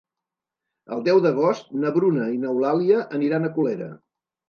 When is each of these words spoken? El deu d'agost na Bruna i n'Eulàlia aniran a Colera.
El 0.95 1.03
deu 1.09 1.21
d'agost 1.27 1.71
na 1.83 1.93
Bruna 1.99 2.33
i 2.39 2.43
n'Eulàlia 2.43 3.07
aniran 3.21 3.47
a 3.53 3.57
Colera. 3.61 3.97